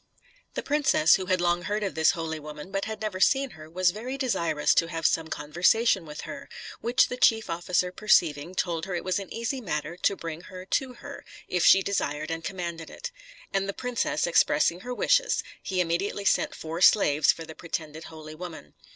[0.55, 3.69] The princess, who had long heard of this holy woman, but had never seen her,
[3.69, 8.85] was very desirous to have some conversation with her; which the chief officer perceiving, told
[8.87, 12.43] her it was an easy matter to bring her to her, if she desired and
[12.43, 13.11] commanded it;
[13.53, 18.33] and the princess, expressing her wishes, he immediately sent four slaves for the pretended holy
[18.33, 18.73] woman.